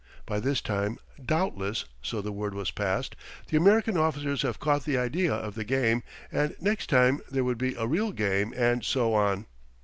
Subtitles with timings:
[0.25, 3.15] By this time, doubtless (so the word was passed),
[3.49, 7.59] the American officers have caught the idea of the game, and next time there would
[7.59, 9.45] be a real game and so on.